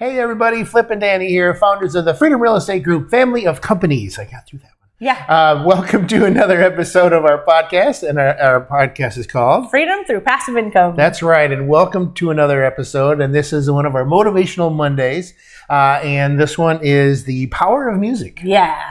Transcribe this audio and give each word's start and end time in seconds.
Hey 0.00 0.18
everybody, 0.18 0.64
Flip 0.64 0.90
and 0.90 0.98
Danny 0.98 1.28
here, 1.28 1.54
founders 1.54 1.94
of 1.94 2.06
the 2.06 2.14
Freedom 2.14 2.40
Real 2.40 2.56
Estate 2.56 2.82
Group 2.82 3.10
family 3.10 3.46
of 3.46 3.60
companies. 3.60 4.18
I 4.18 4.24
got 4.24 4.46
through 4.46 4.60
that 4.60 4.72
one. 4.80 4.88
Yeah. 4.98 5.26
Uh, 5.28 5.62
welcome 5.62 6.06
to 6.06 6.24
another 6.24 6.62
episode 6.62 7.12
of 7.12 7.26
our 7.26 7.44
podcast, 7.44 8.08
and 8.08 8.18
our, 8.18 8.34
our 8.40 8.64
podcast 8.64 9.18
is 9.18 9.26
called 9.26 9.68
Freedom 9.68 10.02
through 10.06 10.22
passive 10.22 10.56
income. 10.56 10.96
That's 10.96 11.22
right, 11.22 11.52
and 11.52 11.68
welcome 11.68 12.14
to 12.14 12.30
another 12.30 12.64
episode. 12.64 13.20
And 13.20 13.34
this 13.34 13.52
is 13.52 13.70
one 13.70 13.84
of 13.84 13.94
our 13.94 14.06
motivational 14.06 14.74
Mondays, 14.74 15.34
uh, 15.68 16.00
and 16.02 16.40
this 16.40 16.56
one 16.56 16.80
is 16.82 17.24
the 17.24 17.48
power 17.48 17.86
of 17.90 18.00
music. 18.00 18.40
yeah. 18.42 18.82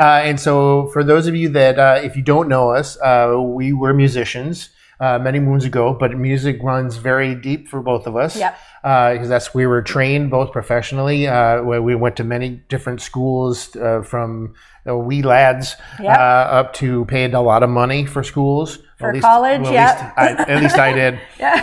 Uh, 0.00 0.22
and 0.24 0.40
so, 0.40 0.86
for 0.94 1.04
those 1.04 1.26
of 1.26 1.36
you 1.36 1.50
that, 1.50 1.78
uh, 1.78 2.00
if 2.02 2.16
you 2.16 2.22
don't 2.22 2.48
know 2.48 2.70
us, 2.70 2.98
uh, 3.02 3.36
we 3.38 3.74
were 3.74 3.92
musicians 3.92 4.70
uh, 5.00 5.18
many 5.18 5.38
moons 5.38 5.64
ago, 5.64 5.94
but 5.98 6.16
music 6.16 6.62
runs 6.62 6.96
very 6.96 7.34
deep 7.34 7.68
for 7.68 7.80
both 7.80 8.06
of 8.06 8.16
us. 8.16 8.36
Yep. 8.36 8.58
Because 8.82 9.28
that's 9.28 9.52
we 9.54 9.66
were 9.66 9.82
trained 9.82 10.30
both 10.30 10.52
professionally. 10.52 11.26
Uh, 11.26 11.62
where 11.62 11.82
we 11.82 11.94
went 11.94 12.16
to 12.16 12.24
many 12.24 12.62
different 12.68 13.00
schools 13.00 13.74
uh, 13.76 14.02
from 14.02 14.54
uh, 14.88 14.96
wee 14.96 15.22
lads 15.22 15.74
Yep. 16.00 16.16
uh, 16.16 16.20
up 16.20 16.72
to 16.74 17.04
paid 17.06 17.34
a 17.34 17.40
lot 17.40 17.62
of 17.62 17.70
money 17.70 18.06
for 18.06 18.22
schools. 18.22 18.78
For 18.98 19.08
At 19.10 19.14
least- 19.14 19.24
college, 19.26 19.60
well, 19.62 19.72
yep. 19.72 19.96
At 20.16 20.30
least 20.38 20.48
I, 20.48 20.52
at 20.54 20.62
least 20.62 20.78
I 20.78 20.92
did 20.92 21.20
Yeah. 21.38 21.54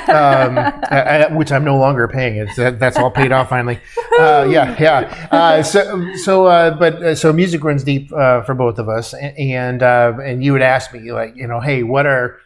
um, 0.48 0.58
I- 0.58 1.26
I- 1.26 1.34
which 1.36 1.52
I'm 1.52 1.66
no 1.66 1.78
longer 1.78 2.08
paying. 2.08 2.38
It's 2.38 2.56
that, 2.56 2.80
that's 2.80 2.96
all 2.98 3.12
paid 3.12 3.32
off 3.32 3.50
finally. 3.50 3.80
Uh, 4.18 4.48
yeah, 4.50 4.78
yeah. 4.80 5.28
Uh, 5.30 5.62
so, 5.62 6.10
so, 6.24 6.46
uh, 6.46 6.72
but 6.78 6.94
uh, 7.04 7.14
so 7.16 7.34
music 7.34 7.62
runs 7.66 7.84
deep 7.84 8.10
uh, 8.14 8.42
for 8.44 8.54
both 8.56 8.80
of 8.80 8.88
us, 8.88 9.14
and 9.14 9.84
uh, 9.84 10.14
and 10.24 10.42
you 10.42 10.54
would 10.54 10.62
ask 10.62 10.94
me 10.94 11.12
like, 11.12 11.36
you 11.36 11.46
know, 11.46 11.60
hey, 11.60 11.84
what 11.84 12.06
are 12.06 12.38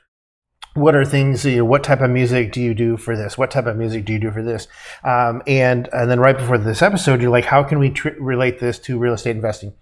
what 0.79 0.95
are 0.95 1.05
things? 1.05 1.45
You 1.45 1.57
know, 1.57 1.65
what 1.65 1.83
type 1.83 2.01
of 2.01 2.09
music 2.09 2.51
do 2.51 2.61
you 2.61 2.73
do 2.73 2.97
for 2.97 3.15
this? 3.15 3.37
What 3.37 3.51
type 3.51 3.65
of 3.65 3.77
music 3.77 4.05
do 4.05 4.13
you 4.13 4.19
do 4.19 4.31
for 4.31 4.43
this? 4.43 4.67
Um, 5.03 5.41
and 5.45 5.89
and 5.93 6.09
then 6.09 6.19
right 6.19 6.37
before 6.37 6.57
this 6.57 6.81
episode, 6.81 7.21
you're 7.21 7.31
like, 7.31 7.45
how 7.45 7.63
can 7.63 7.79
we 7.79 7.89
tr- 7.89 8.09
relate 8.19 8.59
this 8.59 8.79
to 8.79 8.97
real 8.97 9.13
estate 9.13 9.35
investing? 9.35 9.73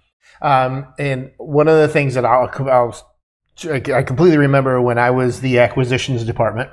Um, 0.41 0.93
and 0.99 1.31
one 1.37 1.67
of 1.67 1.77
the 1.77 1.87
things 1.87 2.13
that 2.13 2.25
I'll, 2.25 2.49
I'll 2.69 3.13
I 3.65 4.03
completely 4.03 4.37
remember 4.37 4.79
when 4.79 4.99
I 4.99 5.09
was 5.09 5.41
the 5.41 5.59
acquisitions 5.59 6.23
department, 6.23 6.69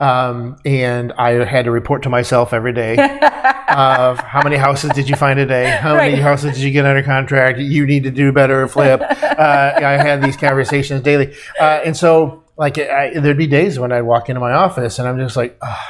um, 0.00 0.56
and 0.66 1.14
I 1.14 1.44
had 1.46 1.64
to 1.64 1.70
report 1.70 2.02
to 2.02 2.10
myself 2.10 2.52
every 2.52 2.74
day 2.74 2.92
of 2.92 4.18
how 4.18 4.42
many 4.42 4.56
houses 4.56 4.90
did 4.90 5.08
you 5.08 5.16
find 5.16 5.38
today? 5.38 5.70
How 5.70 5.96
many 5.96 6.16
houses 6.16 6.56
did 6.56 6.62
you 6.62 6.72
get 6.72 6.84
under 6.84 7.02
contract? 7.02 7.58
You 7.58 7.86
need 7.86 8.02
to 8.02 8.10
do 8.10 8.32
better, 8.32 8.68
flip. 8.68 9.00
Uh, 9.40 9.72
I 9.76 9.92
had 9.92 10.22
these 10.22 10.36
conversations 10.36 11.00
daily, 11.00 11.34
uh, 11.58 11.80
and 11.82 11.96
so 11.96 12.39
like 12.60 12.78
I, 12.78 13.18
there'd 13.18 13.36
be 13.38 13.46
days 13.46 13.78
when 13.78 13.90
I'd 13.90 14.02
walk 14.02 14.28
into 14.28 14.40
my 14.40 14.52
office 14.52 14.98
and 14.98 15.08
I'm 15.08 15.18
just 15.18 15.36
like, 15.36 15.58
"Ah, 15.62 15.88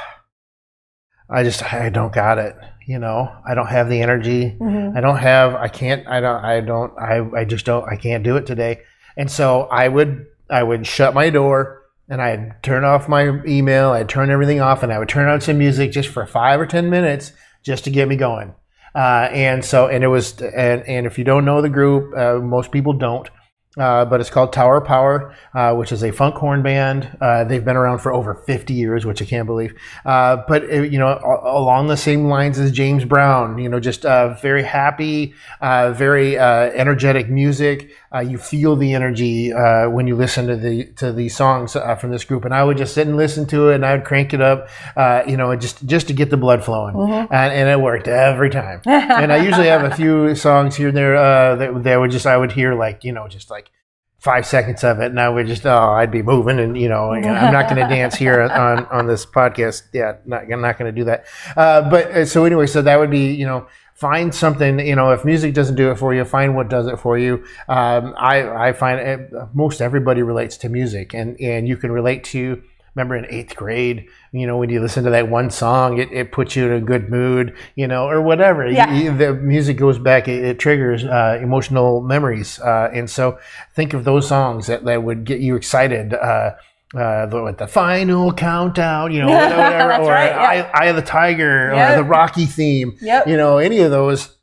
I 1.28 1.42
just 1.42 1.62
I 1.72 1.88
don't 1.90 2.12
got 2.12 2.38
it. 2.38 2.56
You 2.86 2.98
know, 2.98 3.30
I 3.48 3.54
don't 3.54 3.68
have 3.68 3.88
the 3.88 4.00
energy. 4.02 4.56
Mhm. 4.58 4.96
I 4.96 5.00
don't 5.00 5.18
have. 5.18 5.54
I 5.54 5.68
can't. 5.68 6.06
I 6.08 6.20
don't. 6.20 6.44
I 6.44 6.60
don't. 6.60 6.92
I. 6.98 7.41
I 7.41 7.44
just 7.44 7.66
don't. 7.66 7.84
I 7.88 7.96
can't 7.96 8.24
do 8.24 8.36
it 8.36 8.46
today. 8.46 8.80
And 9.16 9.30
so 9.30 9.62
I 9.62 9.88
would. 9.88 10.26
I 10.48 10.62
would 10.62 10.86
shut 10.86 11.14
my 11.14 11.30
door 11.30 11.82
and 12.08 12.20
I'd 12.20 12.62
turn 12.64 12.84
off 12.84 13.08
my 13.08 13.41
email. 13.46 13.91
I'd 13.91 14.08
turn 14.08 14.30
everything 14.30 14.60
off 14.60 14.82
and 14.82 14.92
I 14.92 14.98
would 14.98 15.08
turn 15.08 15.28
on 15.28 15.41
some 15.41 15.58
music 15.58 15.92
just 15.92 16.08
for 16.08 16.26
five 16.26 16.58
or 16.60 16.66
ten 16.66 16.91
minutes 16.91 17.32
just 17.64 17.84
to 17.84 17.91
get 17.91 18.08
me 18.08 18.16
going. 18.16 18.54
Uh, 18.92 19.28
and 19.30 19.64
so, 19.64 19.86
and 19.86 20.02
it 20.02 20.08
was, 20.08 20.41
and, 20.42 20.82
and 20.88 21.06
if 21.06 21.16
you 21.18 21.22
don't 21.24 21.44
know 21.44 21.62
the 21.62 21.68
group, 21.68 22.12
uh, 22.18 22.41
most 22.41 22.72
people 22.72 22.92
don't. 22.94 23.28
Uh, 23.81 24.05
but 24.05 24.20
it's 24.20 24.31
called 24.31 24.53
Tower 24.53 24.81
Power, 24.81 25.34
uh, 25.55 25.75
which 25.75 25.91
is 25.92 26.05
a 26.05 26.12
funk 26.12 26.34
horn 26.36 26.62
band. 26.62 27.17
Uh, 27.20 27.45
they've 27.45 27.64
been 27.64 27.77
around 27.77 27.98
for 28.00 28.12
over 28.12 28.34
50 28.34 28.75
years, 28.75 29.06
which 29.06 29.22
I 29.22 29.25
can't 29.25 29.47
believe. 29.47 29.75
Uh, 30.04 30.43
but 30.47 30.65
uh, 30.71 30.82
you 30.82 30.99
know, 30.99 31.09
a- 31.09 31.59
along 31.59 31.88
the 31.88 31.97
same 31.97 32.27
lines 32.27 32.59
as 32.59 32.71
James 32.72 33.04
Brown, 33.04 33.59
you 33.59 33.69
know, 33.69 33.81
just 33.81 34.04
uh, 34.04 34.34
very 34.34 34.62
happy, 34.62 35.34
uh, 35.60 35.93
very 35.93 36.38
uh, 36.38 36.71
energetic 36.75 37.31
music. 37.31 37.91
Uh, 38.12 38.19
you 38.19 38.38
feel 38.38 38.75
the 38.75 38.93
energy 38.93 39.53
uh, 39.53 39.88
when 39.88 40.06
you 40.09 40.16
listen 40.16 40.47
to 40.49 40.56
the 40.56 40.84
to 40.97 41.12
these 41.12 41.34
songs 41.37 41.77
uh, 41.77 41.94
from 41.94 42.10
this 42.10 42.25
group. 42.25 42.44
And 42.44 42.53
I 42.53 42.65
would 42.65 42.77
just 42.77 42.93
sit 42.94 43.06
and 43.06 43.16
listen 43.16 43.47
to 43.47 43.69
it, 43.71 43.77
and 43.77 43.87
I 43.87 43.94
would 43.94 44.04
crank 44.04 44.34
it 44.34 44.41
up, 44.41 44.69
uh, 44.97 45.22
you 45.27 45.37
know, 45.37 45.54
just 45.56 45.87
just 45.87 46.09
to 46.09 46.12
get 46.12 46.28
the 46.28 46.37
blood 46.37 46.65
flowing, 46.65 46.97
and, 47.31 47.53
and 47.53 47.69
it 47.69 47.81
worked 47.81 48.09
every 48.09 48.50
time. 48.50 48.83
and 48.84 49.33
I 49.33 49.44
usually 49.44 49.69
have 49.69 49.84
a 49.84 49.94
few 49.94 50.34
songs 50.34 50.75
here 50.77 50.88
and 50.88 50.97
there 50.97 51.16
uh, 51.16 51.54
that 51.56 51.84
that 51.84 51.97
would 52.00 52.10
just 52.10 52.27
I 52.27 52.37
would 52.37 52.50
hear 52.53 52.75
like 52.75 53.04
you 53.04 53.12
know 53.12 53.28
just 53.28 53.49
like 53.49 53.71
five 54.20 54.47
seconds 54.47 54.84
of 54.84 55.00
it, 55.00 55.06
and 55.06 55.19
I 55.19 55.28
would 55.28 55.47
just 55.47 55.66
oh, 55.66 55.91
I'd 55.91 56.10
be 56.10 56.22
moving, 56.22 56.60
and 56.60 56.78
you 56.78 56.88
know, 56.88 57.12
I'm 57.12 57.53
not 57.53 57.69
going 57.69 57.82
to 57.82 57.92
dance 57.92 58.14
here 58.14 58.41
on 58.53 58.86
on 58.86 59.06
this 59.06 59.26
podcast. 59.26 59.82
Yeah, 59.92 60.16
not, 60.25 60.50
I'm 60.50 60.60
not 60.60 60.78
going 60.78 60.94
to 60.94 60.98
do 61.00 61.04
that. 61.04 61.25
Uh, 61.56 61.88
but 61.91 62.06
uh, 62.06 62.26
so 62.26 62.44
anyway, 62.44 62.66
so 62.66 62.82
that 62.82 62.98
would 62.98 63.10
be 63.10 63.32
you 63.32 63.47
know. 63.47 63.66
Find 63.94 64.34
something, 64.34 64.78
you 64.78 64.97
know. 64.97 65.10
If 65.10 65.26
music 65.26 65.53
doesn't 65.53 65.75
do 65.75 65.91
it 65.91 65.98
for 65.98 66.14
you, 66.14 66.25
find 66.25 66.56
what 66.56 66.70
does 66.70 66.86
it 66.86 66.98
for 66.98 67.19
you. 67.19 67.44
Um, 67.69 68.14
I, 68.16 68.69
I 68.69 68.72
find 68.72 68.98
it, 68.98 69.30
most 69.53 69.82
everybody 69.82 70.22
relates 70.22 70.56
to 70.59 70.70
music, 70.70 71.12
and 71.12 71.38
and 71.38 71.69
you 71.69 71.76
can 71.76 71.92
relate 71.92 72.25
to. 72.32 72.62
Remember 72.95 73.17
in 73.17 73.25
eighth 73.27 73.55
grade, 73.56 74.06
you 74.33 74.47
know, 74.47 74.56
when 74.59 74.69
you 74.71 74.81
listen 74.81 75.05
to 75.05 75.11
that 75.11 75.28
one 75.28 75.51
song, 75.51 75.99
it, 75.99 76.11
it 76.12 76.33
puts 76.33 76.56
you 76.56 76.67
in 76.67 76.73
a 76.73 76.81
good 76.81 77.09
mood, 77.09 77.55
you 77.77 77.87
know, 77.87 78.09
or 78.09 78.21
whatever. 78.21 78.67
Yeah. 78.69 78.93
You- 78.93 79.17
the 79.17 79.33
music 79.34 79.77
goes 79.77 79.99
back, 79.99 80.27
it, 80.28 80.45
it 80.45 80.59
triggers 80.59 81.05
uh, 81.05 81.39
emotional 81.43 82.01
memories. 82.01 82.59
Uh, 82.59 82.91
and 82.93 83.09
so 83.09 83.39
think 83.75 83.95
of 83.95 84.05
those 84.05 84.27
songs 84.28 84.67
that, 84.67 84.84
that 84.84 85.03
would 85.03 85.25
get 85.25 85.41
you 85.41 85.55
excited. 85.56 86.15
Uh, 86.15 86.53
uh, 86.93 87.27
the, 87.27 87.55
the 87.56 87.69
final 87.69 88.33
countdown, 88.33 89.12
you 89.12 89.21
know, 89.21 89.28
whatever, 89.31 90.03
or 90.03 90.09
right, 90.11 90.31
yeah. 90.31 90.71
Eye, 90.75 90.84
Eye 90.84 90.87
of 90.87 90.97
the 90.97 91.03
Tiger, 91.03 91.71
or 91.72 91.97
the 91.97 92.03
Rocky 92.03 92.47
theme, 92.47 92.97
Yep. 93.01 93.28
you 93.28 93.37
know, 93.37 93.59
any 93.59 93.78
of 93.78 93.93
those. 93.93 94.37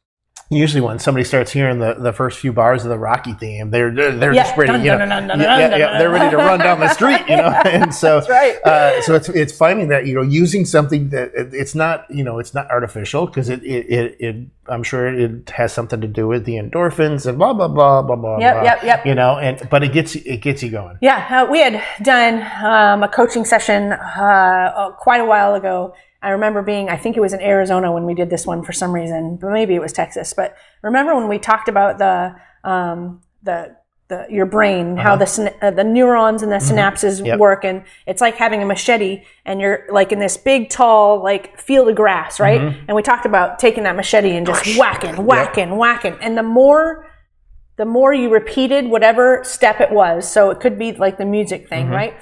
Usually, 0.50 0.80
when 0.80 0.98
somebody 0.98 1.26
starts 1.26 1.52
hearing 1.52 1.80
the, 1.80 1.96
the 1.96 2.14
first 2.14 2.40
few 2.40 2.54
bars 2.54 2.86
of 2.86 2.90
the 2.90 2.98
Rocky 2.98 3.34
theme, 3.34 3.70
they're 3.70 3.94
they're, 3.94 4.12
they're 4.16 4.34
Yeah. 4.34 4.44
just 4.44 4.56
ready, 4.58 4.72
Dun, 4.72 4.82
you 4.82 4.92
know, 4.92 4.98
dun, 5.00 5.28
dun, 5.28 5.40
yeah, 5.42 5.58
yeah, 5.60 5.68
dun, 5.70 5.80
yeah, 5.80 5.88
dun. 5.90 6.00
they're 6.00 6.10
ready 6.10 6.30
to 6.32 6.38
run 6.38 6.60
down 6.60 6.80
the 6.80 6.88
street, 6.94 7.20
you 7.28 7.36
know, 7.36 7.48
and 7.66 7.94
so 7.94 8.22
That's 8.22 8.30
right. 8.30 8.56
uh, 8.64 9.02
so 9.02 9.16
it's 9.16 9.28
it's 9.28 9.52
finding 9.52 9.90
that 9.90 10.06
you 10.08 10.16
know 10.16 10.22
using 10.22 10.64
something 10.64 11.10
that 11.10 11.32
it, 11.36 11.54
it's 11.54 11.76
not 11.76 12.06
you 12.10 12.24
know 12.24 12.40
it's 12.40 12.54
not 12.54 12.72
artificial 12.72 13.26
because 13.26 13.50
it, 13.50 13.62
it, 13.64 13.86
it, 13.90 14.16
it 14.22 14.48
I'm 14.70 14.84
sure 14.84 15.08
it 15.14 15.50
has 15.50 15.74
something 15.74 16.00
to 16.00 16.08
do 16.08 16.28
with 16.30 16.46
the 16.46 16.54
endorphins 16.54 17.26
and 17.26 17.38
blah 17.38 17.52
blah 17.54 17.68
blah 17.68 18.02
blah 18.02 18.16
blah. 18.16 18.40
Yep, 18.40 18.54
blah, 18.54 18.64
yep, 18.64 18.84
yep. 18.84 19.06
You 19.06 19.16
know, 19.16 19.38
and 19.38 19.68
but 19.70 19.84
it 19.84 19.92
gets 19.92 20.16
it 20.16 20.38
gets 20.42 20.64
you 20.64 20.70
going. 20.72 20.98
Yeah, 21.02 21.28
uh, 21.46 21.52
we 21.52 21.60
had 21.60 21.84
done 22.04 22.36
um, 22.64 23.04
a 23.04 23.10
coaching 23.10 23.44
session 23.44 23.92
uh, 23.92 24.92
quite 24.98 25.20
a 25.20 25.26
while 25.26 25.56
ago. 25.56 25.94
I 26.22 26.30
remember 26.30 26.62
being, 26.62 26.90
I 26.90 26.98
think 26.98 27.16
it 27.16 27.20
was 27.20 27.34
in 27.34 27.42
Arizona 27.42 27.92
when 27.92 28.06
we 28.06 28.14
did 28.14 28.30
this 28.30 28.46
one 28.46 28.64
for 28.64 28.74
some 28.74 28.92
reason, 28.92 29.38
but 29.38 29.52
maybe 29.52 29.76
it 29.76 29.82
was 29.82 29.94
Texas. 29.94 30.34
But 30.34 30.56
remember 30.82 31.16
when 31.16 31.28
we 31.28 31.38
talked 31.38 31.70
about 31.70 31.98
the 32.00 32.36
um, 32.64 33.22
the 33.44 33.76
the 34.08 34.26
your 34.30 34.46
brain, 34.46 34.96
how 34.98 35.16
the 35.18 35.54
uh, 35.62 35.72
the 35.72 35.84
neurons 35.84 36.42
and 36.42 36.52
the 36.52 36.58
synapses 36.58 37.24
Yep. 37.26 37.40
work, 37.40 37.66
and 37.66 37.84
it's 38.06 38.22
like 38.22 38.36
having 38.36 38.62
a 38.64 38.66
machete, 38.66 39.24
and 39.46 39.60
you're 39.60 39.86
like 39.90 40.12
in 40.12 40.20
this 40.20 40.38
big, 40.38 40.70
tall, 40.70 41.22
like 41.22 41.60
field 41.60 41.90
of 41.90 41.96
grass, 41.96 42.40
right? 42.40 42.62
And 42.88 42.96
we 42.96 43.02
talked 43.02 43.26
about 43.26 43.60
taking 43.60 43.84
that 43.84 43.96
machete 43.96 44.36
and 44.36 44.46
just 44.48 44.78
whacking, 44.78 45.26
whacking, 45.26 45.76
whacking, 45.76 46.18
and 46.22 46.38
the 46.38 46.44
more 46.44 47.06
the 47.76 47.86
more 47.86 48.12
you 48.14 48.30
repeated 48.30 48.88
whatever 48.88 49.44
step 49.44 49.80
it 49.82 49.92
was, 49.92 50.30
so 50.30 50.50
it 50.50 50.60
could 50.60 50.80
be 50.80 50.94
like 50.94 51.18
the 51.18 51.26
music 51.26 51.70
thing, 51.70 51.90
right? 51.90 52.16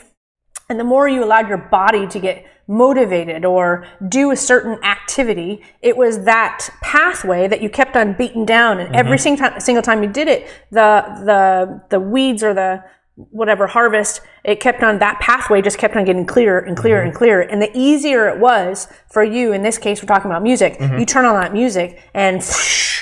And 0.68 0.80
the 0.80 0.84
more 0.84 1.08
you 1.08 1.24
allowed 1.24 1.48
your 1.48 1.60
body 1.60 2.08
to 2.08 2.20
get 2.20 2.46
motivated 2.68 3.46
or 3.46 3.86
do 4.08 4.32
a 4.32 4.36
certain 4.36 4.84
activity, 4.84 5.62
it 5.82 5.96
was 5.96 6.26
that 6.26 6.70
pathway 6.82 7.48
that 7.48 7.62
you 7.62 7.70
kept 7.70 7.96
on 7.96 8.14
beating 8.14 8.46
down. 8.46 8.80
And 8.80 8.96
every 8.96 9.18
mm-hmm. 9.18 9.24
single 9.24 9.50
time, 9.50 9.60
single 9.60 9.84
time 9.84 10.04
you 10.04 10.10
did 10.10 10.28
it, 10.28 10.48
the, 10.72 11.04
the, 11.24 11.82
the 11.90 12.00
weeds 12.00 12.44
or 12.44 12.54
the 12.54 12.84
whatever 13.16 13.66
harvest, 13.66 14.20
it 14.44 14.60
kept 14.60 14.84
on, 14.84 15.00
that 15.00 15.20
pathway 15.22 15.62
just 15.62 15.78
kept 15.78 15.96
on 15.96 16.04
getting 16.04 16.26
clearer 16.26 16.60
and 16.60 16.76
clearer 16.76 17.02
and 17.02 17.12
mm-hmm. 17.12 17.18
clearer. 17.18 17.42
And 17.42 17.62
the 17.62 17.72
easier 17.74 18.28
it 18.28 18.40
was 18.40 18.90
for 19.10 19.24
you, 19.24 19.54
in 19.54 19.64
this 19.64 19.78
case, 19.78 20.02
we're 20.02 20.08
talking 20.08 20.30
about 20.30 20.44
music, 20.44 20.78
mm-hmm. 20.78 21.00
you 21.00 21.06
turn 21.06 21.24
on 21.24 21.40
that 21.40 21.54
music 21.54 22.02
and 22.14 22.38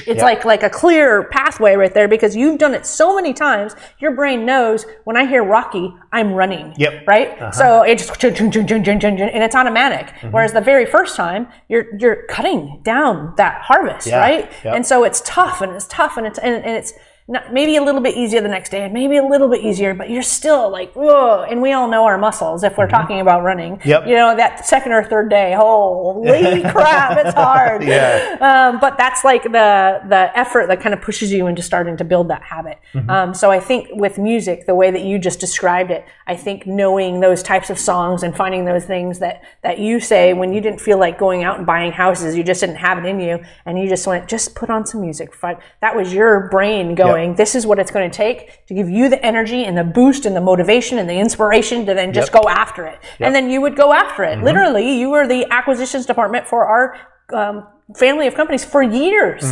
it's 0.06 0.22
like, 0.22 0.46
like 0.46 0.62
a 0.62 0.70
clear 0.70 1.24
pathway 1.26 1.74
right 1.74 1.94
there 1.96 2.08
because 2.08 2.36
you've 2.36 2.60
done 2.60 2.76
it 2.76 2.86
so 2.86 3.16
many 3.16 3.34
times. 3.34 3.76
Your 3.98 4.12
brain 4.12 4.46
knows 4.46 4.86
when 5.06 5.18
I 5.18 5.26
hear 5.26 5.44
Rocky, 5.44 5.92
I'm 6.12 6.34
running. 6.34 6.76
Yep. 6.78 7.08
Right. 7.08 7.30
Uh-huh. 7.30 7.52
So 7.52 7.82
it 7.82 7.98
just 7.98 8.20
chun, 8.20 8.36
chun, 8.36 8.52
chun, 8.52 8.68
chun, 8.68 8.84
chun, 8.84 9.00
chun, 9.00 9.18
chun, 9.18 9.30
and 9.30 9.44
it's 9.44 9.56
automatic. 9.56 10.08
Mm-hmm. 10.08 10.30
Whereas 10.30 10.54
the 10.54 10.62
very 10.62 10.86
first 10.86 11.16
time, 11.16 11.48
you're 11.70 11.86
you're 11.98 12.24
cutting 12.28 12.82
down 12.84 13.34
that 13.38 13.62
harvest, 13.64 14.08
Yeah. 14.08 14.20
right? 14.20 14.52
Yep. 14.64 14.76
And 14.76 14.86
so 14.86 15.04
it's 15.04 15.22
tough 15.26 15.62
and 15.62 15.72
it's 15.74 15.88
tough 15.88 16.18
and 16.18 16.28
it's 16.28 16.38
and, 16.38 16.64
and 16.64 16.78
it's 16.78 16.94
not, 17.34 17.52
maybe 17.52 17.76
a 17.76 17.84
little 17.84 18.00
bit 18.00 18.16
easier 18.16 18.40
the 18.42 18.48
next 18.48 18.70
day 18.70 18.84
and 18.84 18.94
maybe 18.94 19.18
a 19.18 19.24
little 19.24 19.50
bit 19.50 19.62
easier, 19.62 19.94
but 19.94 20.10
you're 20.10 20.22
still 20.22 20.70
like, 20.70 20.94
whoa. 20.94 21.44
And 21.44 21.62
we 21.62 21.74
all 21.74 21.90
know 21.90 22.06
our 22.06 22.18
muscles 22.18 22.64
if 22.64 22.78
we're 22.78 22.88
talking 22.88 23.20
about 23.20 23.44
running. 23.44 23.78
Mm-hmm. 23.78 23.90
Yep. 23.90 24.08
You 24.08 24.16
know, 24.16 24.36
that 24.36 24.66
second 24.66 24.94
or 24.94 25.04
third 25.04 25.30
day, 25.30 25.54
holy 25.58 26.62
crap, 26.72 27.18
it's 27.26 27.36
hard. 27.36 27.84
Yeah. 27.94 28.38
Um, 28.40 28.80
but 28.80 28.98
that's 28.98 29.24
like 29.24 29.44
the, 29.44 30.02
the 30.08 30.32
effort 30.36 30.68
that 30.68 30.80
kind 30.80 30.94
of 30.94 31.02
pushes 31.02 31.32
you 31.32 31.48
into 31.48 31.62
starting 31.62 31.98
to 31.98 32.04
build 32.04 32.30
that 32.30 32.42
habit. 32.44 32.80
Mm-hmm. 32.94 33.10
Um, 33.10 33.34
so 33.34 33.52
I 33.52 33.60
think 33.60 33.90
with 33.92 34.18
music, 34.18 34.66
the 34.66 34.76
way 34.76 34.90
that 34.90 35.04
you 35.04 35.20
just 35.20 35.40
described 35.40 35.92
it, 35.92 36.06
I 36.28 36.36
think 36.36 36.66
knowing 36.66 37.20
those 37.20 37.44
types 37.44 37.70
of 37.70 37.78
songs 37.78 38.24
and 38.24 38.36
finding 38.36 38.66
those 38.66 38.86
things 38.86 39.20
that, 39.20 39.44
that 39.64 39.80
you 39.80 40.00
say 40.00 40.34
when 40.34 40.54
you 40.54 40.62
didn't 40.62 40.80
feel 40.80 40.98
like 40.98 41.18
going 41.18 41.44
out 41.44 41.58
and 41.58 41.66
buying 41.66 41.92
houses, 41.92 42.36
you 42.36 42.44
just 42.44 42.62
didn't 42.62 42.78
have 42.78 42.98
it 42.98 43.06
in 43.06 43.20
you, 43.20 43.44
and 43.66 43.78
you 43.78 43.90
just 43.90 44.08
went, 44.08 44.30
just 44.30 44.56
put 44.56 44.70
on 44.70 44.86
some 44.86 45.02
music. 45.02 45.34
That 45.82 45.96
was 45.96 46.14
your 46.14 46.48
brain 46.50 46.96
going, 47.24 47.36
this 47.36 47.56
is 47.56 47.66
what 47.66 47.80
it's 47.80 47.92
going 47.92 48.10
to 48.10 48.16
take 48.16 48.66
to 48.68 48.74
give 48.74 48.90
you 48.90 49.10
the 49.10 49.24
energy 49.26 49.64
and 49.66 49.78
the 49.78 49.84
boost 49.84 50.26
and 50.26 50.36
the 50.36 50.42
motivation 50.42 50.98
and 50.98 51.10
the 51.10 51.18
inspiration 51.18 51.86
to 51.86 51.94
then 51.94 52.14
just 52.14 52.34
Yep. 52.34 52.44
go 52.44 52.50
after 52.50 52.86
it. 52.86 53.00
And 53.20 53.34
then 53.34 53.50
you 53.50 53.62
would 53.62 53.76
go 53.76 53.94
after 53.94 54.24
it. 54.24 54.42
Literally, 54.44 54.98
you 55.00 55.10
were 55.10 55.28
the 55.28 55.46
acquisitions 55.52 56.06
department 56.06 56.48
for 56.48 56.66
our 56.66 56.96
um, 57.34 57.68
family 57.98 58.28
of 58.28 58.36
companies 58.36 58.64
for 58.66 58.82
years, 58.82 59.44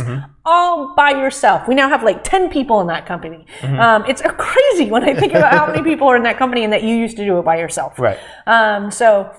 all 0.44 0.94
by 0.96 1.10
yourself. 1.10 1.68
We 1.68 1.74
now 1.74 1.88
have 1.88 2.02
like 2.02 2.24
10 2.24 2.50
people 2.50 2.80
in 2.80 2.86
that 2.88 3.06
company. 3.06 3.46
Um, 3.62 4.04
it's 4.08 4.22
crazy 4.22 4.90
when 4.90 5.04
I 5.04 5.14
think 5.14 5.32
about 5.34 5.52
how 5.52 5.66
many 5.66 5.82
people 5.90 6.08
are 6.08 6.16
in 6.16 6.22
that 6.24 6.38
company 6.38 6.64
and 6.64 6.72
that 6.72 6.82
you 6.82 6.94
used 6.96 7.16
to 7.18 7.24
do 7.24 7.38
it 7.38 7.44
by 7.44 7.58
yourself. 7.58 7.98
Right. 7.98 8.18
Um, 8.46 8.90
so 8.90 9.30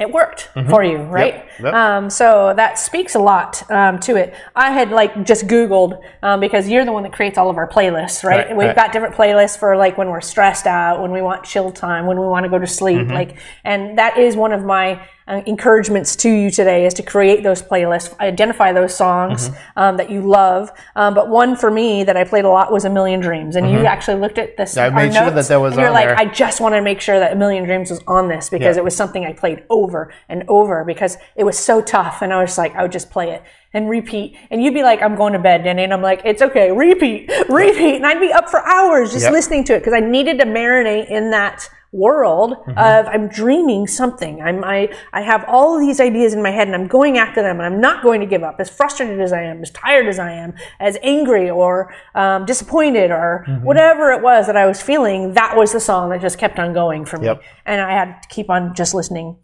it 0.00 0.10
worked 0.10 0.50
for 0.68 0.82
you, 0.82 0.98
right? 0.98 1.46
Mm-hmm. 1.46 1.64
Yep. 1.66 1.74
Um, 1.74 2.10
so 2.10 2.52
that 2.56 2.78
speaks 2.80 3.14
a 3.14 3.18
lot 3.20 3.62
um, 3.70 4.00
to 4.00 4.16
it. 4.16 4.34
I 4.56 4.72
had 4.72 4.90
like 4.90 5.24
just 5.24 5.46
Googled 5.46 6.00
um, 6.22 6.40
because 6.40 6.68
you're 6.68 6.84
the 6.84 6.92
one 6.92 7.04
that 7.04 7.12
creates 7.12 7.38
all 7.38 7.48
of 7.48 7.56
our 7.56 7.68
playlists, 7.68 8.24
right? 8.24 8.48
Right, 8.48 8.56
We've 8.56 8.66
right. 8.66 8.76
got 8.76 8.92
different 8.92 9.14
playlists 9.14 9.56
for 9.56 9.76
like 9.76 9.96
when 9.96 10.08
we're 10.08 10.20
stressed 10.20 10.66
out, 10.66 11.00
when 11.00 11.12
we 11.12 11.22
want 11.22 11.44
chill 11.44 11.70
time, 11.70 12.06
when 12.06 12.18
we 12.18 12.26
want 12.26 12.42
to 12.44 12.50
go 12.50 12.58
to 12.58 12.66
sleep, 12.66 12.98
Mm-hmm. 13.06 13.12
like, 13.12 13.36
and 13.62 13.96
that 13.98 14.18
is 14.18 14.34
one 14.36 14.52
of 14.52 14.64
my 14.64 15.00
uh, 15.26 15.40
encouragements 15.46 16.16
to 16.16 16.28
you 16.30 16.50
today 16.50 16.84
is 16.86 16.92
to 16.94 17.02
create 17.02 17.42
those 17.42 17.62
playlists, 17.62 18.18
identify 18.20 18.72
those 18.72 18.94
songs 18.94 19.48
Mm-hmm. 19.48 19.78
um, 19.78 19.96
that 19.96 20.10
you 20.10 20.20
love. 20.20 20.70
Um, 20.96 21.14
but 21.14 21.28
one 21.28 21.56
for 21.56 21.70
me 21.70 22.04
that 22.04 22.16
I 22.16 22.24
played 22.24 22.44
a 22.44 22.48
lot 22.48 22.70
was 22.72 22.84
A 22.84 22.90
Million 22.90 23.20
Dreams, 23.20 23.56
and 23.56 23.70
you 23.70 23.86
actually 23.86 24.20
looked 24.20 24.38
at 24.38 24.56
this. 24.56 24.74
Mm-hmm. 24.74 24.96
I 24.96 25.04
made 25.06 25.14
sure 25.14 25.30
that 25.30 25.46
that 25.48 25.56
was 25.56 25.76
you're 25.76 25.90
like, 25.90 26.06
there. 26.06 26.16
I 26.18 26.26
just 26.26 26.60
want 26.60 26.74
to 26.74 26.82
make 26.82 27.00
sure 27.00 27.18
that 27.18 27.32
A 27.32 27.36
Million 27.36 27.64
Dreams 27.64 27.90
was 27.90 28.00
on 28.06 28.28
this 28.28 28.50
because 28.50 28.76
Yeah. 28.76 28.80
it 28.82 28.84
was 28.84 28.94
something 28.96 29.24
I 29.24 29.32
played 29.32 29.64
over 29.70 30.12
and 30.28 30.44
over 30.48 30.84
because 30.84 31.16
it 31.36 31.44
was 31.44 31.58
so 31.58 31.80
tough. 31.80 32.20
And 32.22 32.32
I 32.32 32.40
was 32.40 32.58
like, 32.58 32.74
I 32.74 32.82
would 32.82 32.92
just 32.92 33.10
play 33.10 33.30
it 33.30 33.42
and 33.72 33.88
repeat. 33.88 34.36
And 34.50 34.62
you'd 34.62 34.74
be 34.74 34.82
like, 34.82 35.02
I'm 35.02 35.16
going 35.16 35.32
to 35.32 35.38
bed, 35.38 35.64
Danny. 35.64 35.84
And 35.84 35.92
I'm 35.92 36.02
like, 36.02 36.20
it's 36.24 36.42
okay. 36.42 36.70
Repeat, 36.70 37.30
repeat. 37.48 37.96
And 37.96 38.06
I'd 38.06 38.20
be 38.20 38.32
up 38.32 38.48
for 38.48 38.60
hours 38.66 39.12
just 39.12 39.24
Yep. 39.24 39.32
listening 39.32 39.64
to 39.64 39.74
it 39.74 39.80
because 39.80 39.94
I 39.94 40.00
needed 40.00 40.38
to 40.40 40.44
marinate 40.46 41.08
in 41.10 41.30
that 41.30 41.68
world 41.94 42.50
Mm-hmm. 42.66 42.78
of 42.78 43.06
I'm 43.06 43.28
dreaming 43.28 43.86
something. 43.86 44.42
I'm, 44.42 44.64
I, 44.64 44.88
I 45.12 45.20
have 45.22 45.44
all 45.46 45.74
of 45.76 45.80
these 45.80 46.00
ideas 46.00 46.34
in 46.34 46.42
my 46.42 46.50
head 46.50 46.66
and 46.66 46.74
I'm 46.74 46.88
going 46.88 47.18
after 47.18 47.40
them 47.40 47.58
and 47.60 47.66
I'm 47.66 47.80
not 47.80 48.02
going 48.02 48.20
to 48.20 48.26
give 48.26 48.42
up. 48.42 48.56
As 48.58 48.68
frustrated 48.68 49.20
as 49.20 49.32
I 49.32 49.42
am, 49.42 49.62
as 49.62 49.70
tired 49.70 50.06
as 50.08 50.18
I 50.18 50.32
am, 50.32 50.54
as 50.80 50.98
angry 51.02 51.48
or 51.50 51.94
um, 52.14 52.44
disappointed 52.46 53.10
or 53.10 53.44
Mm-hmm. 53.48 53.64
whatever 53.64 54.10
it 54.12 54.22
was 54.22 54.46
that 54.46 54.56
I 54.56 54.66
was 54.66 54.80
feeling, 54.82 55.34
that 55.34 55.56
was 55.56 55.72
the 55.72 55.80
song 55.80 56.10
that 56.10 56.20
just 56.20 56.38
kept 56.38 56.58
on 56.58 56.72
going 56.72 57.04
for 57.04 57.18
me. 57.18 57.26
Yep. 57.26 57.42
And 57.66 57.80
I 57.80 57.92
had 57.92 58.22
to 58.22 58.28
keep 58.28 58.50
on 58.50 58.74
just 58.74 58.92
listening 58.94 59.38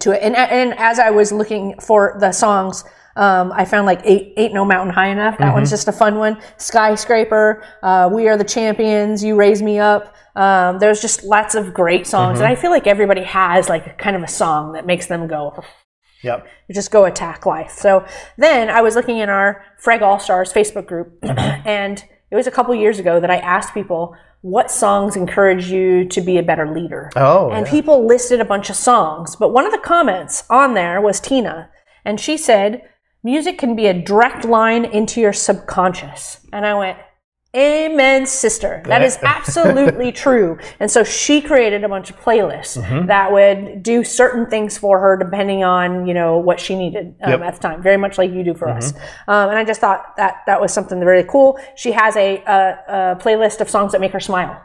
to 0.00 0.12
it. 0.12 0.22
And, 0.22 0.36
and 0.36 0.74
as 0.78 0.98
I 0.98 1.10
was 1.10 1.32
looking 1.32 1.78
for 1.80 2.16
the 2.20 2.32
songs, 2.32 2.84
um, 3.16 3.52
I 3.52 3.64
found 3.64 3.86
like 3.86 4.00
Ain't, 4.04 4.32
Ain't 4.38 4.54
No 4.54 4.64
Mountain 4.64 4.94
High 4.94 5.08
Enough. 5.08 5.38
That 5.38 5.52
one's 5.54 5.70
just 5.70 5.88
a 5.88 5.92
fun 5.92 6.16
one. 6.16 6.40
Skyscraper, 6.56 7.64
uh, 7.82 8.10
We 8.12 8.28
Are 8.28 8.36
the 8.36 8.44
Champions, 8.44 9.22
You 9.22 9.34
Raise 9.36 9.62
Me 9.62 9.78
Up. 9.78 10.14
Um, 10.34 10.78
there's 10.78 11.00
just 11.00 11.24
lots 11.24 11.54
of 11.54 11.74
great 11.74 12.06
songs. 12.06 12.40
And 12.40 12.48
I 12.48 12.54
feel 12.54 12.70
like 12.70 12.86
everybody 12.86 13.22
has 13.22 13.68
like 13.68 13.98
kind 13.98 14.16
of 14.16 14.22
a 14.22 14.28
song 14.28 14.72
that 14.72 14.86
makes 14.86 15.06
them 15.06 15.26
go, 15.28 15.62
Yep. 16.22 16.46
just 16.72 16.90
go 16.90 17.04
attack 17.04 17.44
life. 17.46 17.72
So 17.72 18.04
then 18.38 18.70
I 18.70 18.80
was 18.80 18.94
looking 18.94 19.18
in 19.18 19.28
our 19.28 19.64
Freg 19.82 20.02
All 20.02 20.18
Stars 20.18 20.52
Facebook 20.52 20.86
group, 20.86 21.18
and 21.22 22.02
it 22.30 22.36
was 22.36 22.46
a 22.46 22.50
couple 22.50 22.74
years 22.74 22.98
ago 22.98 23.20
that 23.20 23.30
I 23.30 23.36
asked 23.36 23.74
people, 23.74 24.16
what 24.40 24.70
songs 24.70 25.16
encourage 25.16 25.70
you 25.70 26.04
to 26.08 26.20
be 26.20 26.38
a 26.38 26.42
better 26.42 26.72
leader? 26.72 27.10
Oh, 27.14 27.50
and 27.50 27.66
yeah. 27.66 27.70
people 27.70 28.06
listed 28.06 28.40
a 28.40 28.44
bunch 28.44 28.70
of 28.70 28.76
songs, 28.76 29.36
but 29.36 29.52
one 29.52 29.66
of 29.66 29.72
the 29.72 29.78
comments 29.78 30.44
on 30.48 30.74
there 30.74 31.00
was 31.00 31.20
Tina, 31.20 31.70
and 32.04 32.18
she 32.18 32.36
said, 32.36 32.82
music 33.22 33.58
can 33.58 33.76
be 33.76 33.86
a 33.86 33.94
direct 33.94 34.44
line 34.44 34.84
into 34.84 35.20
your 35.20 35.32
subconscious. 35.32 36.40
And 36.52 36.66
I 36.66 36.74
went, 36.74 36.98
Amen, 37.54 38.24
sister. 38.24 38.82
That 38.86 39.02
is 39.02 39.18
absolutely 39.22 40.10
true. 40.10 40.56
And 40.80 40.90
so 40.90 41.04
she 41.04 41.42
created 41.42 41.84
a 41.84 41.88
bunch 41.88 42.08
of 42.08 42.18
playlists 42.18 42.80
Mm-hmm. 42.82 43.08
that 43.08 43.30
would 43.30 43.82
do 43.82 44.02
certain 44.04 44.46
things 44.46 44.78
for 44.78 44.98
her 44.98 45.18
depending 45.18 45.62
on, 45.62 46.06
you 46.06 46.14
know, 46.14 46.38
what 46.38 46.58
she 46.58 46.74
needed 46.74 47.08
um, 47.22 47.30
Yep. 47.30 47.40
Mm-hmm. 47.40 47.42
at 47.48 47.54
the 47.56 47.60
time, 47.60 47.82
very 47.82 47.98
much 47.98 48.16
like 48.16 48.30
you 48.32 48.42
do 48.42 48.54
for 48.54 48.70
us. 48.70 48.92
Um, 49.28 49.50
and 49.50 49.58
I 49.58 49.64
just 49.64 49.82
thought 49.82 50.16
that 50.16 50.36
that 50.46 50.62
was 50.62 50.72
something 50.72 50.98
really 51.00 51.28
cool. 51.28 51.60
She 51.76 51.92
has 51.92 52.16
a, 52.16 52.38
a, 52.46 52.78
a 52.88 53.16
playlist 53.20 53.60
of 53.60 53.68
songs 53.68 53.92
that 53.92 54.00
make 54.00 54.12
her 54.12 54.20
smile. 54.20 54.58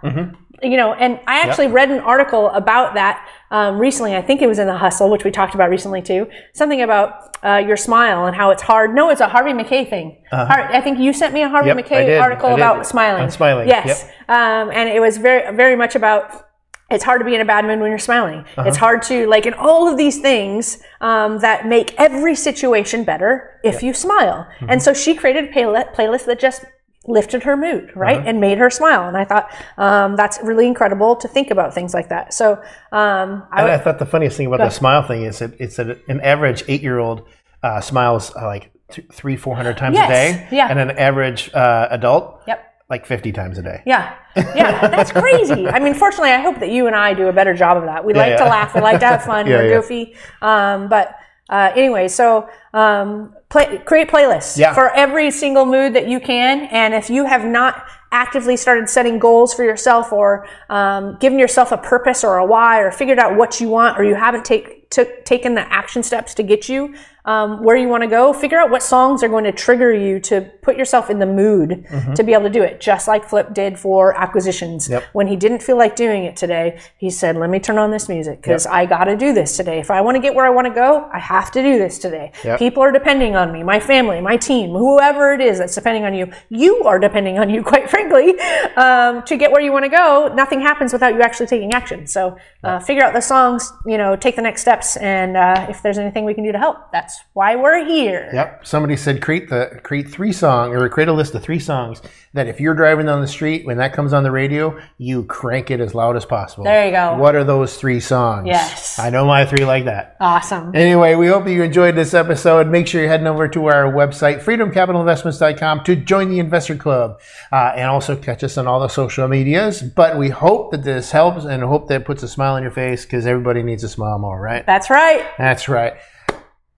You 0.63 0.75
know, 0.77 0.93
and 0.93 1.19
I 1.27 1.39
actually 1.41 1.67
read 1.67 1.91
an 1.91 1.99
article 1.99 2.49
about 2.49 2.95
that 2.95 3.27
um, 3.51 3.77
recently. 3.77 4.15
I 4.15 4.21
think 4.21 4.41
it 4.41 4.47
was 4.47 4.57
in 4.59 4.67
the 4.67 4.77
Hustle, 4.77 5.09
which 5.09 5.23
we 5.23 5.29
talked 5.31 5.53
about 5.53 5.69
recently 5.69 6.01
too. 6.01 6.27
Something 6.53 6.81
about 6.81 7.37
uh, 7.45 7.57
your 7.57 7.77
smile 7.77 8.25
and 8.25 8.35
how 8.35 8.49
it's 8.49 8.63
hard. 8.63 8.95
No, 8.95 9.09
it's 9.09 9.21
a 9.21 9.27
Harvey 9.27 9.53
Mackay 9.53 9.85
thing. 9.85 10.17
Har- 10.31 10.73
I 10.73 10.81
think 10.81 10.97
you 10.99 11.13
sent 11.13 11.33
me 11.33 11.43
a 11.43 11.49
Harvey 11.49 11.69
Uh-huh. 11.69 11.77
Yep, 11.79 11.89
Mackay 11.91 12.17
article 12.17 12.55
about 12.55 12.87
smiling. 12.87 13.23
On 13.23 13.31
smiling, 13.31 13.67
Yes, 13.67 14.03
um, 14.27 14.71
and 14.71 14.89
it 14.89 14.99
was 14.99 15.17
very, 15.17 15.55
very 15.55 15.75
much 15.75 15.95
about 15.95 16.47
it's 16.89 17.03
hard 17.03 17.19
to 17.19 17.25
be 17.25 17.35
in 17.35 17.41
a 17.41 17.45
bad 17.45 17.65
mood 17.65 17.79
when 17.79 17.89
you're 17.89 17.99
smiling. 17.99 18.39
Uh-huh. 18.39 18.63
It's 18.65 18.77
hard 18.77 19.01
to 19.03 19.27
like, 19.27 19.45
and 19.45 19.53
all 19.55 19.89
of 19.89 19.97
these 19.97 20.19
things 20.19 20.81
um, 21.01 21.39
that 21.39 21.67
make 21.67 21.93
every 21.99 22.33
situation 22.33 23.03
better 23.03 23.59
if 23.63 23.83
you 23.83 23.93
smile. 23.93 24.47
Mm-hmm. 24.55 24.69
And 24.69 24.81
so 24.81 24.93
she 24.93 25.13
created 25.13 25.45
a 25.45 25.47
playli- 25.51 25.93
playlist 25.93 26.25
that 26.27 26.39
just 26.39 26.63
lifted 27.07 27.43
her 27.43 27.55
mood, 27.55 27.91
right, 27.95 28.17
Uh-huh. 28.17 28.27
and 28.29 28.41
made 28.41 28.57
her 28.57 28.69
smile. 28.69 29.07
And 29.07 29.15
I 29.17 29.23
thought 29.25 29.49
um, 29.77 30.15
that's 30.15 30.39
really 30.43 30.67
incredible 30.67 31.15
to 31.15 31.27
think 31.27 31.51
about 31.51 31.73
things 31.73 31.93
like 31.93 32.09
that. 32.09 32.33
So 32.33 32.53
um, 32.91 33.43
I 33.51 33.63
would, 33.63 33.71
I 33.71 33.77
thought 33.77 33.97
the 33.99 34.05
funniest 34.05 34.37
thing 34.37 34.47
about 34.47 34.59
the 34.59 34.69
smile 34.69 35.03
thing 35.03 35.23
is 35.23 35.39
that 35.39 35.51
it's 35.59 35.77
that 35.77 35.99
an 36.09 36.19
average 36.21 36.63
eight 36.67 36.81
year 36.81 36.99
old 36.99 37.25
uh, 37.63 37.79
smiles 37.81 38.35
uh, 38.35 38.45
like 38.45 38.71
th- 38.91 39.07
three, 39.11 39.35
four 39.37 39.55
hundred 39.55 39.77
times 39.77 39.95
Yes, 39.95 40.09
a 40.09 40.13
day, 40.13 40.47
yeah. 40.55 40.67
and 40.69 40.79
an 40.79 40.91
average 40.91 41.49
uh, 41.53 41.87
adult 41.91 42.41
yep. 42.47 42.63
like 42.89 43.05
fifty 43.05 43.31
times 43.31 43.57
a 43.57 43.61
day. 43.63 43.81
Yeah, 43.85 44.13
yeah, 44.35 44.87
that's 44.89 45.11
crazy. 45.11 45.67
I 45.67 45.79
mean, 45.79 45.93
fortunately, 45.93 46.31
I 46.31 46.39
hope 46.41 46.59
that 46.59 46.69
you 46.69 46.87
and 46.87 46.95
I 46.95 47.13
do 47.13 47.27
a 47.29 47.33
better 47.33 47.53
job 47.53 47.77
of 47.77 47.83
that. 47.85 48.03
We 48.05 48.13
like 48.13 48.37
to 48.37 48.43
laugh, 48.45 48.75
we 48.75 48.81
like 48.81 48.99
to 48.99 49.07
have 49.07 49.23
fun, 49.23 49.47
Yeah, 49.47 49.57
we're 49.57 49.69
yeah. 49.69 49.75
goofy. 49.81 50.15
Um, 50.41 50.87
but 50.89 51.15
uh, 51.49 51.71
anyway, 51.75 52.07
so 52.07 52.49
um, 52.73 53.33
play, 53.49 53.77
create 53.85 54.09
playlists 54.09 54.57
Yeah. 54.57 54.73
for 54.73 54.93
every 54.93 55.31
single 55.31 55.65
mood 55.65 55.93
that 55.93 56.07
you 56.07 56.19
can. 56.19 56.65
And 56.71 56.93
if 56.93 57.09
you 57.09 57.25
have 57.25 57.45
not 57.45 57.85
actively 58.11 58.55
started 58.57 58.89
setting 58.89 59.19
goals 59.19 59.53
for 59.53 59.63
yourself 59.63 60.11
or 60.13 60.47
um, 60.69 61.17
given 61.19 61.37
yourself 61.39 61.71
a 61.71 61.77
purpose 61.77 62.23
or 62.23 62.37
a 62.37 62.45
why 62.45 62.79
or 62.79 62.91
figured 62.91 63.19
out 63.19 63.35
what 63.35 63.59
you 63.59 63.67
want 63.69 63.97
or 63.99 64.03
you 64.03 64.15
haven't 64.15 64.45
take, 64.45 64.89
took, 64.89 65.25
taken 65.25 65.55
the 65.55 65.73
action 65.73 66.01
steps 66.03 66.33
to 66.33 66.43
get 66.43 66.69
you 66.69 66.95
um, 67.27 67.61
where 67.61 67.75
you 67.75 67.89
want 67.89 68.03
to 68.03 68.07
go, 68.07 68.31
figure 68.31 68.57
out 68.57 68.71
what 68.71 68.81
songs 68.81 69.21
are 69.21 69.27
going 69.27 69.43
to 69.43 69.51
trigger 69.51 69.93
you 69.93 70.19
to 70.21 70.41
put 70.61 70.77
yourself 70.77 71.09
in 71.09 71.19
the 71.19 71.25
mood 71.25 71.85
to 72.15 72.23
be 72.23 72.33
able 72.33 72.43
to 72.43 72.49
do 72.49 72.63
it, 72.63 72.79
just 72.79 73.07
like 73.07 73.27
Flip 73.27 73.53
did 73.53 73.77
for 73.77 74.17
acquisitions. 74.17 74.89
Yep. 74.89 75.03
When 75.11 75.27
he 75.27 75.35
didn't 75.35 75.61
feel 75.61 75.77
like 75.77 75.95
doing 75.95 76.23
it 76.23 76.37
today, 76.37 76.79
he 76.97 77.09
said, 77.09 77.35
Let 77.35 77.49
me 77.49 77.59
turn 77.59 77.77
on 77.77 77.91
this 77.91 78.07
music 78.07 78.41
because 78.41 78.65
I 78.65 78.85
got 78.85 79.05
to 79.05 79.17
do 79.17 79.33
this 79.33 79.57
today. 79.57 79.79
If 79.79 79.91
I 79.91 79.99
want 79.99 80.15
to 80.15 80.21
get 80.21 80.33
where 80.33 80.45
I 80.45 80.49
want 80.49 80.67
to 80.67 80.73
go, 80.73 81.09
I 81.13 81.19
have 81.19 81.51
to 81.51 81.61
do 81.61 81.77
this 81.77 81.99
today. 81.99 82.31
Yep. 82.45 82.59
People 82.59 82.81
are 82.81 82.91
depending 82.91 83.35
on 83.35 83.51
me, 83.51 83.61
my 83.61 83.79
family, 83.79 84.21
my 84.21 84.37
team, 84.37 84.71
whoever 84.71 85.33
it 85.33 85.41
is 85.41 85.57
that's 85.57 85.75
depending 85.75 86.05
on 86.05 86.13
you. 86.13 86.31
You 86.49 86.83
are 86.83 86.97
depending 86.97 87.39
on 87.39 87.49
you, 87.49 87.61
quite 87.73 87.89
frankly, 87.89 88.39
um, 88.77 89.23
to 89.23 89.35
get 89.35 89.51
where 89.51 89.61
you 89.61 89.73
want 89.73 89.83
to 89.83 89.89
go. 89.89 90.33
Nothing 90.33 90.61
happens 90.61 90.93
without 90.93 91.13
you 91.13 91.21
actually 91.21 91.47
taking 91.47 91.73
action. 91.73 92.07
So 92.07 92.37
uh, 92.63 92.79
figure 92.79 93.03
out 93.03 93.13
the 93.13 93.21
songs, 93.21 93.73
you 93.85 93.97
know, 93.97 94.15
take 94.15 94.37
the 94.37 94.41
next 94.41 94.61
steps, 94.61 94.95
and 94.97 95.35
uh, 95.35 95.67
if 95.69 95.81
there's 95.81 95.97
anything 95.97 96.23
we 96.23 96.33
can 96.33 96.45
do 96.45 96.53
to 96.53 96.59
help, 96.59 96.91
that's 96.91 97.16
why 97.33 97.55
we're 97.55 97.85
here. 97.85 98.29
Yep. 98.33 98.65
Somebody 98.65 98.95
said 98.95 99.21
create 99.21 99.49
the 99.49 99.79
create 99.83 100.09
three 100.09 100.31
song 100.31 100.73
or 100.73 100.87
create 100.89 101.09
a 101.09 101.13
list 101.13 101.35
of 101.35 101.43
three 101.43 101.59
songs 101.59 102.01
that 102.33 102.47
if 102.47 102.59
you're 102.59 102.73
driving 102.73 103.05
down 103.05 103.21
the 103.21 103.27
street 103.27 103.65
when 103.65 103.77
that 103.77 103.93
comes 103.93 104.13
on 104.13 104.23
the 104.23 104.31
radio, 104.31 104.79
you 104.97 105.23
crank 105.23 105.71
it 105.71 105.79
as 105.79 105.95
loud 105.95 106.15
as 106.15 106.25
possible. 106.25 106.63
There 106.63 106.85
you 106.85 106.91
go. 106.91 107.17
What 107.17 107.35
are 107.35 107.43
those 107.43 107.77
three 107.77 107.99
songs? 107.99 108.47
Yes. 108.47 108.99
I 108.99 109.09
know 109.09 109.25
my 109.25 109.45
three 109.45 109.65
like 109.65 109.85
that. 109.85 110.17
Awesome. 110.19 110.75
Anyway, 110.75 111.15
we 111.15 111.27
hope 111.27 111.47
you 111.47 111.63
enjoyed 111.63 111.95
this 111.95 112.13
episode. 112.13 112.67
Make 112.67 112.87
sure 112.87 113.01
you're 113.01 113.09
heading 113.09 113.27
over 113.27 113.47
to 113.47 113.65
our 113.67 113.91
website, 113.91 114.43
freedomcapitalinvestments.com, 114.43 115.83
to 115.85 115.95
join 115.95 116.29
the 116.29 116.39
investor 116.39 116.75
club 116.75 117.19
uh, 117.51 117.73
and 117.75 117.89
also 117.89 118.15
catch 118.15 118.43
us 118.43 118.57
on 118.57 118.67
all 118.67 118.79
the 118.79 118.87
social 118.87 119.27
medias. 119.27 119.81
But 119.81 120.17
we 120.17 120.29
hope 120.29 120.71
that 120.71 120.83
this 120.83 121.11
helps 121.11 121.45
and 121.45 121.63
hope 121.63 121.87
that 121.87 122.01
it 122.01 122.05
puts 122.05 122.23
a 122.23 122.27
smile 122.27 122.53
on 122.53 122.61
your 122.61 122.71
face 122.71 123.05
because 123.05 123.25
everybody 123.25 123.63
needs 123.63 123.83
a 123.83 123.89
smile 123.89 124.19
more, 124.19 124.39
right? 124.39 124.65
That's 124.65 124.89
right. 124.89 125.25
That's 125.37 125.67
right. 125.67 125.97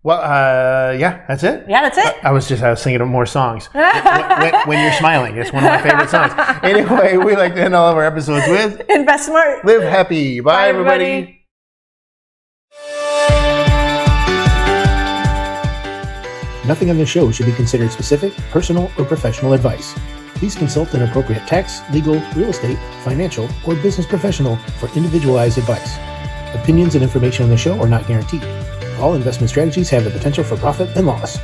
Well, 0.01 0.19
uh, 0.21 0.93
yeah, 0.93 1.25
that's 1.27 1.43
it. 1.43 1.65
Yeah, 1.67 1.81
that's 1.81 1.97
it. 1.97 2.15
I 2.23 2.31
was 2.31 2.47
just 2.47 2.63
I 2.63 2.69
was 2.69 2.81
thinking 2.81 3.01
of 3.01 3.09
more 3.09 3.25
songs. 3.25 3.65
when, 3.73 3.83
when, 3.93 4.53
when 4.67 4.81
you're 4.83 4.93
smiling, 4.93 5.35
it's 5.37 5.51
one 5.51 5.63
of 5.65 5.69
my 5.69 5.81
favorite 5.81 6.09
songs. 6.09 6.31
Anyway, 6.63 7.17
we 7.17 7.35
like 7.35 7.53
to 7.55 7.61
end 7.63 7.75
all 7.75 7.89
of 7.91 7.97
our 7.97 8.05
episodes 8.05 8.47
with 8.47 8.81
Invest 8.89 9.25
smart. 9.27 9.65
"Live 9.65 9.81
Happy." 9.81 10.39
Bye, 10.39 10.51
Bye, 10.53 10.67
everybody. 10.69 11.05
everybody. 11.05 11.35
Nothing 16.65 16.91
on 16.91 16.97
this 16.97 17.09
show 17.09 17.31
should 17.31 17.47
be 17.47 17.51
considered 17.53 17.91
specific, 17.91 18.31
personal, 18.51 18.91
or 18.97 19.03
professional 19.05 19.53
advice. 19.53 19.95
Please 20.35 20.55
consult 20.55 20.93
an 20.93 21.01
appropriate 21.01 21.45
tax, 21.47 21.81
legal, 21.91 22.21
real 22.35 22.49
estate, 22.49 22.77
financial, 23.03 23.49
or 23.65 23.75
business 23.75 24.05
professional 24.05 24.55
for 24.79 24.87
individualized 24.95 25.57
advice. 25.57 25.97
Opinions 26.53 26.93
and 26.95 27.03
information 27.03 27.43
on 27.43 27.49
the 27.49 27.57
show 27.57 27.79
are 27.81 27.87
not 27.89 28.07
guaranteed. 28.07 28.43
All 28.99 29.13
investment 29.13 29.49
strategies 29.49 29.89
have 29.91 30.03
the 30.03 30.09
potential 30.09 30.43
for 30.43 30.57
profit 30.57 30.89
and 30.97 31.07
loss. 31.07 31.37